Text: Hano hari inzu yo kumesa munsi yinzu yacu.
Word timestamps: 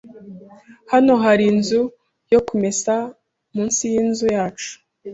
Hano 0.91 1.13
hari 1.23 1.43
inzu 1.51 1.81
yo 2.33 2.39
kumesa 2.47 2.93
munsi 3.53 3.81
yinzu 3.93 4.25
yacu. 4.35 4.71